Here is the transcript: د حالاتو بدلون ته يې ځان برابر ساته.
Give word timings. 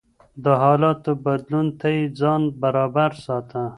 د 0.43 0.45
حالاتو 0.61 1.11
بدلون 1.25 1.67
ته 1.79 1.87
يې 1.95 2.03
ځان 2.19 2.41
برابر 2.61 3.11
ساته. 3.25 3.61